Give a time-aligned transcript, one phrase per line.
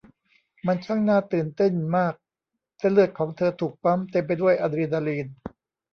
[0.67, 2.13] มันช่างน่าตื่นเต้นมาก
[2.77, 5.27] เส้นเลือดของเธอถูกปั๊มเต็มไปด้วยอะดรีนาลีน